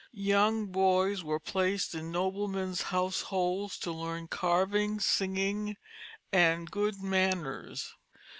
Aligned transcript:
Young 0.13 0.65
boys 0.65 1.23
were 1.23 1.39
placed 1.39 1.93
in 1.93 2.09
noblemen's 2.09 2.81
households 2.81 3.77
to 3.77 3.91
learn 3.91 4.27
carving, 4.27 4.99
singing, 4.99 5.77
and 6.33 6.71
good 6.71 7.03
manners. 7.03 7.93